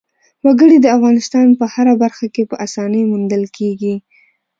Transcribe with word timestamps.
وګړي 0.45 0.77
د 0.81 0.87
افغانستان 0.97 1.47
په 1.59 1.65
هره 1.73 1.93
برخه 2.03 2.25
کې 2.33 2.43
په 2.49 2.55
اسانۍ 2.65 3.01
موندل 3.11 3.43
کېږي. 3.57 3.95